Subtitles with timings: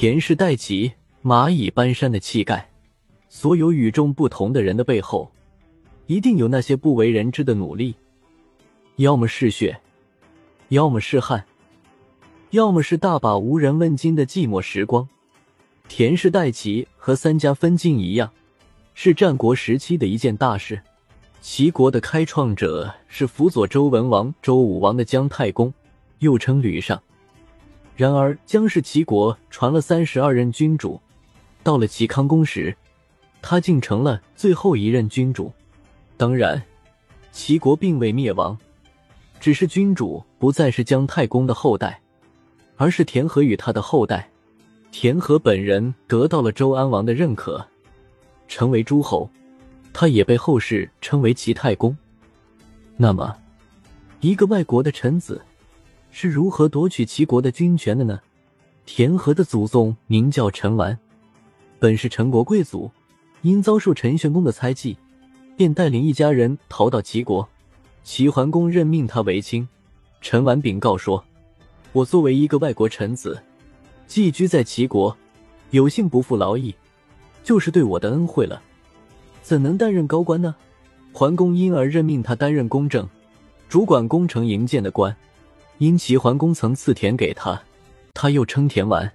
[0.00, 0.92] 田氏带齐
[1.24, 2.70] 蚂蚁搬山的气概，
[3.28, 5.28] 所有与众不同的人的背后，
[6.06, 7.96] 一定有那些不为人知的努力，
[8.94, 9.80] 要么是血，
[10.68, 11.44] 要么是汗，
[12.50, 15.08] 要么是大把无人问津的寂寞时光。
[15.88, 18.30] 田氏代齐和三家分晋一样，
[18.94, 20.80] 是战国时期的一件大事。
[21.40, 25.74] 齐国的开创者是辅佐周文王、周武王的姜太公，
[26.20, 27.02] 又称吕尚。
[27.98, 31.00] 然而，姜氏齐国传了三十二任君主，
[31.64, 32.76] 到了齐康公时，
[33.42, 35.52] 他竟成了最后一任君主。
[36.16, 36.62] 当然，
[37.32, 38.56] 齐国并未灭亡，
[39.40, 42.00] 只是君主不再是姜太公的后代，
[42.76, 44.30] 而是田和与他的后代。
[44.92, 47.66] 田和本人得到了周安王的认可，
[48.46, 49.28] 成为诸侯，
[49.92, 51.96] 他也被后世称为齐太公。
[52.96, 53.36] 那么，
[54.20, 55.42] 一个外国的臣子
[56.20, 58.18] 是如何夺取齐国的军权的呢？
[58.84, 60.98] 田和的祖宗名叫陈完，
[61.78, 62.90] 本是陈国贵族，
[63.42, 64.96] 因遭受陈玄公的猜忌，
[65.56, 67.48] 便带领一家人逃到齐国。
[68.02, 69.68] 齐桓公任命他为卿，
[70.20, 71.24] 陈完禀告说
[71.94, 73.40] ：“我作为一个外国臣子。”
[74.08, 75.16] 寄居在齐国，
[75.70, 76.74] 有幸不负劳役，
[77.44, 78.60] 就是对我的恩惠了，
[79.40, 80.52] 怎能担任高官呢？
[81.12, 83.08] 桓公因而任命他担任公正，
[83.68, 85.16] 主管工程营建的官。
[85.78, 87.62] 因齐桓公曾赐田给他，
[88.12, 89.12] 他又称田完。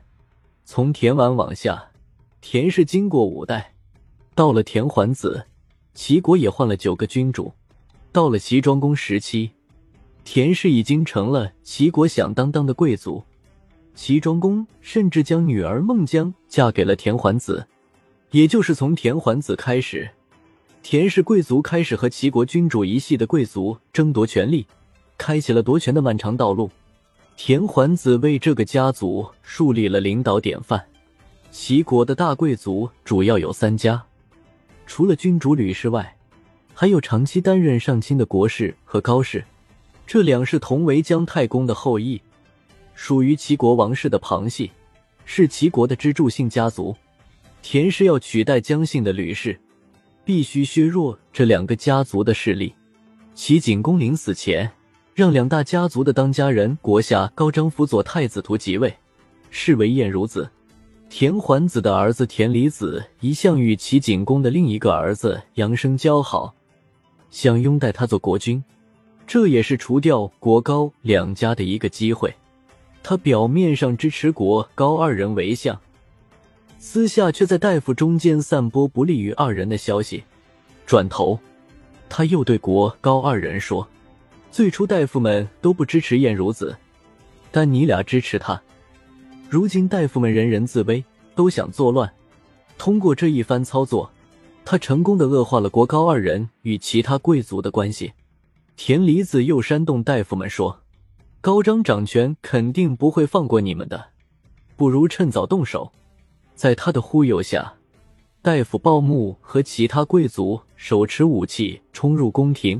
[0.63, 1.91] 从田完往下，
[2.39, 3.73] 田氏经过五代，
[4.33, 5.45] 到了田桓子，
[5.93, 7.53] 齐国也换了九个君主。
[8.13, 9.51] 到了齐庄公时期，
[10.23, 13.21] 田氏已经成了齐国响当当的贵族。
[13.93, 17.67] 齐庄公甚至将女儿孟姜嫁给了田桓子，
[18.31, 20.09] 也就是从田桓子开始，
[20.81, 24.65] 田氏贵族开始和齐国君主一系的贵族争夺权力，
[25.23, 26.69] 开启了夺权的漫长道路。
[27.37, 30.85] 田桓子为这个家族树立了领导典范。
[31.49, 34.03] 齐国的大贵族主要有三家，
[34.85, 36.13] 除了君主吕氏外，
[36.73, 39.41] 还有长期担任上卿的国氏和高氏，
[40.05, 42.21] 这两氏同为姜太公的后裔。
[42.93, 44.71] 属于齐国王室的旁系，
[45.23, 46.93] 是齐国的支柱性家族。
[47.61, 49.57] 田氏要取代姜姓的吕氏，
[50.25, 52.75] 必须削弱这两个家族的势力。
[53.33, 54.69] 齐景公临死前，
[55.15, 58.91] 让两大家族的当家人国下高张辅佐太子图即位，
[59.51, 60.49] 是为晏孺子。
[61.07, 66.55] 田桓子的儿子田离子一向与齐景公的另一个儿子杨生交好，
[67.29, 68.63] 想拥戴他做国君，
[69.27, 72.33] 这也是除掉国高两家的一个机会。
[73.03, 75.79] 他表面上支持国高二人为相，
[76.79, 80.23] 私下却在大夫中间散播不利于二人的消息。
[80.87, 81.37] 转头，
[82.09, 83.87] 他又对国高二人说
[84.53, 86.77] ：“最初大夫们都不支持晏孺子，
[87.51, 88.61] 但你俩支持他。
[89.49, 91.03] 如今大夫们人人自危，
[91.33, 92.07] 都想作乱。
[92.77, 94.11] 通过这一番操作，
[94.63, 98.13] 他成功的恶化了国高二人与其他贵族的关系。”
[98.77, 100.81] 田离子又煽动大夫们说。
[101.41, 104.09] 高张掌权，肯定不会放过你们的，
[104.77, 105.91] 不如趁早动手。
[106.53, 107.73] 在他的忽悠下，
[108.43, 112.79] 大夫鲍木和其他贵族手持武器冲入宫廷，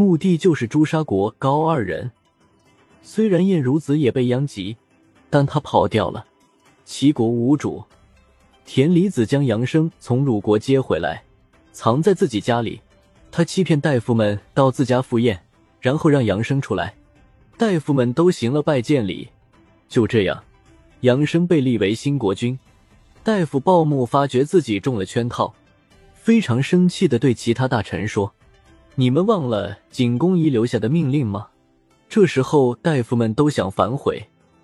[0.00, 2.10] 目的就是诛杀国高二人。
[3.02, 4.74] 虽然晏孺子也被殃及，
[5.28, 6.24] 但他跑掉了。
[6.86, 7.84] 齐国无主，
[8.64, 11.22] 田离子将杨生从鲁国接回来，
[11.70, 12.80] 藏在自己家里。
[13.30, 15.38] 他欺骗大夫们到自家赴宴，
[15.82, 16.94] 然后让杨生出来。
[17.58, 19.28] 大夫们都行了拜见礼，
[19.86, 20.42] 就这样，
[21.02, 22.58] 杨生被立为新国君。
[23.22, 25.54] 大夫鲍木发觉自己中了圈套，
[26.14, 28.32] 非常生气的对其他大臣说
[29.00, 31.48] ：“你们忘了景公遗留下的命令吗？”
[32.06, 34.22] 这时候，大夫们都想反悔。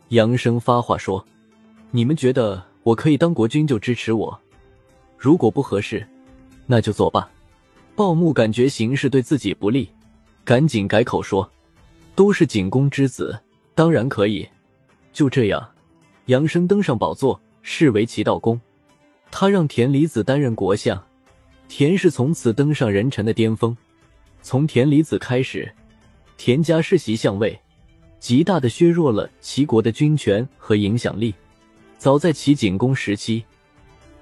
[0.08, 1.24] 杨生发话说
[1.91, 4.38] ：“你们觉得我可以当国君，就支持我；
[5.16, 6.06] 如果不合适，
[6.66, 7.26] 那就作罢。”
[7.96, 9.88] 鲍木感觉形势对自己不利，
[10.44, 11.50] 赶紧改口说。
[12.14, 13.38] 都是景公之子，
[13.75, 14.46] 当然可以。
[15.14, 15.66] 就这样，
[16.26, 18.61] 杨生登上宝座，视为齐悼公。
[19.31, 21.02] 他让田离子担任国相，
[21.69, 23.75] 田氏从此登上人臣的巅峰。
[24.46, 25.69] 从田离子开始，
[26.37, 27.58] 田家世袭相位，
[28.20, 31.34] 极大的削弱了齐国的军权和影响力。
[31.98, 33.44] 早在齐景公时期，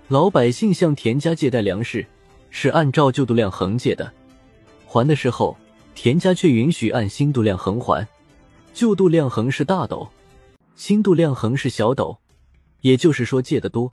[0.08, 2.06] 老百姓向田家借贷粮食，
[2.48, 4.10] 是按照旧度量衡借的，
[4.86, 5.54] 还的时候。
[5.94, 8.08] 田家却允许按新度量衡还，
[8.72, 10.08] 旧度量衡是大斗，
[10.74, 12.16] 新度量衡是小斗，
[12.80, 13.92] 也就是说借的多，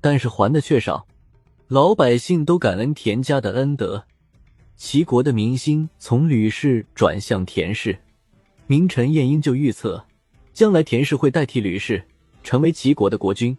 [0.00, 1.06] 但是还的却少。
[1.68, 4.04] 老百姓都感恩田家的恩德，
[4.78, 7.98] 齐国的民心从吕氏转向田氏。
[8.68, 10.04] 名臣晏婴就预测，
[10.52, 12.00] 将来田氏会代替吕氏
[12.44, 13.58] 成为齐国的国君。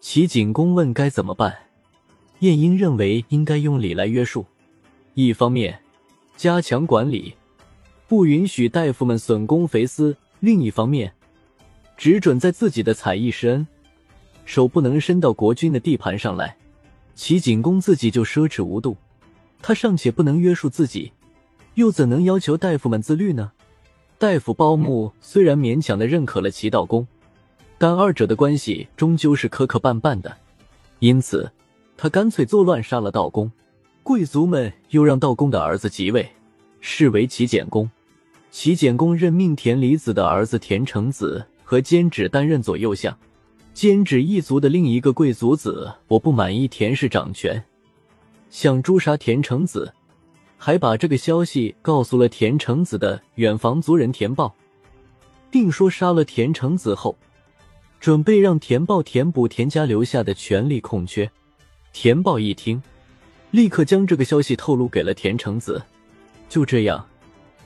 [0.00, 1.52] 齐景公问该怎么办，
[2.38, 4.46] 晏婴认为应该用礼来约束。
[5.14, 5.76] 一方面，
[6.36, 7.34] 加强管理，
[8.06, 11.12] 不允许大夫们损公肥私；另一方面，
[11.96, 13.66] 只准在自己的采邑施恩，
[14.44, 16.56] 手不能伸到国君的地盘上来。
[17.16, 18.96] 齐景公自己就奢侈无度，
[19.60, 21.12] 他尚且不能约束自己，
[21.74, 23.52] 又怎能要求大夫们自律呢？
[24.18, 27.06] 大夫包木虽然勉强的认可了齐悼公，
[27.78, 30.36] 但二者的关系终究是磕磕绊绊的，
[31.00, 31.50] 因此
[31.96, 33.50] 他干脆作乱杀了道公。
[34.02, 36.28] 贵族们又让道公的儿子即位，
[36.80, 37.90] 视为齐简公。
[38.50, 43.16] 齐简公任命田离子的儿子田成子和监止担任左右相。
[43.72, 47.64] 监止一族的另一个贵族子，我不满意田氏掌权，
[48.54, 49.92] 想诛杀田成子，
[50.56, 54.54] 还把这个消息告诉了田成子的远房族人田豹，
[55.50, 57.18] 并说杀了田成子后，
[57.98, 61.28] 准备让田豹填补田家留下的权力空缺。
[61.92, 62.80] 田豹一听。
[63.50, 65.82] 立刻将这个消息透露给了田成子。
[66.48, 67.04] 就这样，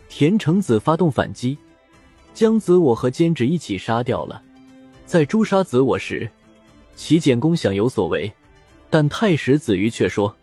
[0.08, 1.58] 田成子发动反击，
[2.32, 4.42] 将子我和监止一起杀掉了。
[5.04, 6.30] 在诛杀子我时，
[6.96, 8.32] 齐简公想有所为，
[8.88, 10.34] 但太史子瑜却说，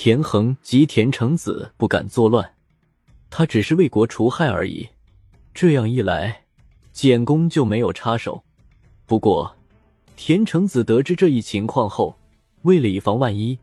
[0.00, 2.54] 田横及田成子不敢作乱，
[3.30, 4.88] 他只是为国除害而已。
[5.52, 6.44] 这样一来，
[6.92, 8.44] 简公就没有插手。
[9.06, 9.56] 不过，
[10.14, 12.16] 田成子得知这一情况后，
[12.62, 13.58] 为了以防万一。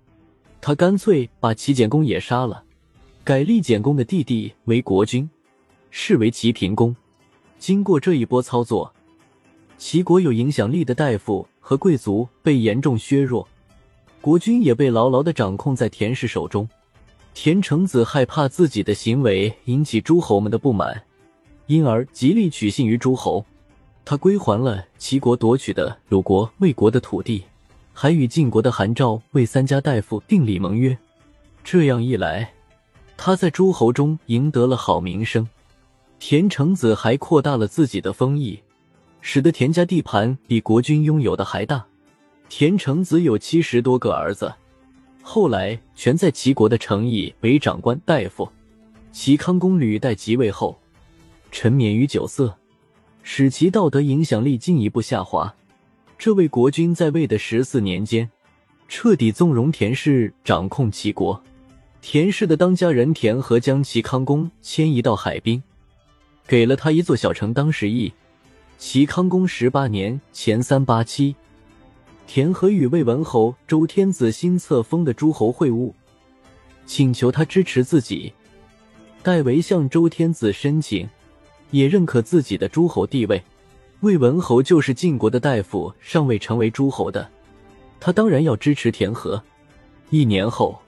[0.60, 2.66] 他干脆把齐简公也杀了，
[3.24, 5.30] 改立简公的弟弟为国君，
[5.90, 6.94] 视为齐平公。
[7.58, 8.94] 经过这一波操作，
[9.78, 13.48] 齐国有影响力的大夫和贵族被严重削弱，
[14.26, 16.68] 国君也被牢牢的掌控在田氏手中。
[17.36, 21.00] 田成子害怕自己的行为引起诸侯们的不满，
[21.68, 23.46] 因而极力取信于诸侯。
[24.04, 27.44] 他归还了齐国夺取的鲁国、魏国的土地。
[27.94, 30.98] 还与晋国的韩赵、魏三家大夫订立盟约，
[31.64, 32.52] 这样一来，
[33.16, 35.48] 他在诸侯中赢得了好名声。
[36.18, 38.60] 田成子还扩大了自己的封邑，
[39.22, 41.86] 使得田家地盘比国君拥有的还大。
[42.48, 44.54] 田成子有七十多个儿子，
[45.22, 48.48] 后来全在齐国的城邑为长官大夫。
[49.12, 50.78] 齐康公履代即位后，
[51.52, 52.56] 沉湎于酒色，
[53.24, 55.54] 使其道德影响力进一步下滑。
[56.18, 58.30] 这位国君在位的十四年间，
[58.88, 61.42] 彻底纵容田氏掌控齐国。
[62.02, 65.62] 田氏的当家人田和将齐康公迁移到海滨，
[66.46, 68.14] 给了他一座小城当食邑。
[68.78, 71.36] 齐康公十八年（前三八七），
[72.28, 75.94] 田和与魏文侯周天子新册封的诸侯会晤，
[76.86, 78.34] 请求他支持自己。
[79.24, 81.08] 代为向周天子申请，
[81.72, 83.42] 也认可自己的诸侯地位。
[84.02, 87.28] 魏文侯就是晋国的大夫，尚未成为诸侯的，
[88.00, 89.42] 他当然要支持田和。
[90.10, 90.80] 一年后，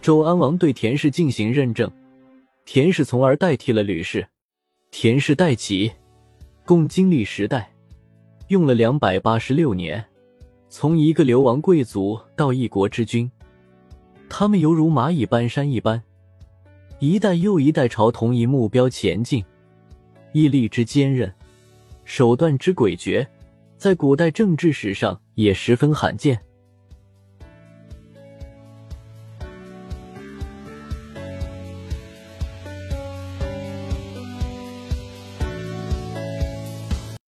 [0.00, 1.90] 周安王对田氏进行认证，
[2.64, 4.26] 田氏从而代替了吕氏。
[4.90, 5.90] 田氏代齐，
[6.64, 7.70] 共经历十代，
[8.48, 10.02] 用了两百八十六年，
[10.74, 13.30] 从一个流亡贵族到一国之君，
[14.26, 16.02] 他们犹如蚂蚁搬山一般，
[16.98, 19.44] 一代又一代朝同一目标前进，
[20.32, 21.30] 毅力之坚韧。
[22.06, 23.26] 手段之诡谲，
[23.76, 26.40] 在古代政治史上也十分罕见。